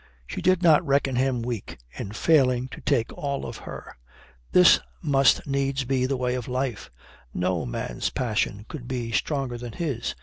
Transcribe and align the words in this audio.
She 0.25 0.41
did 0.41 0.63
not 0.63 0.83
reckon 0.83 1.15
him 1.15 1.43
weak 1.43 1.77
in 1.91 2.11
failing 2.13 2.69
to 2.69 2.81
take 2.81 3.13
all 3.13 3.45
of 3.45 3.57
her. 3.57 3.95
This 4.51 4.79
must 4.99 5.45
needs 5.45 5.83
be 5.83 6.07
the 6.07 6.17
way 6.17 6.33
of 6.33 6.47
life. 6.47 6.89
No 7.35 7.67
man's 7.67 8.09
passion 8.09 8.65
could 8.67 8.87
be 8.87 9.11
stronger 9.11 9.59
than 9.59 9.73
his. 9.73 10.15